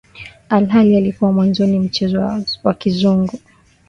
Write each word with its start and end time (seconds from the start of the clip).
Ilhali 0.57 0.97
ulikuwa 0.97 1.31
mwanzoni 1.31 1.79
mchezo 1.79 2.43
wa 2.63 2.73
kizungu 2.73 3.39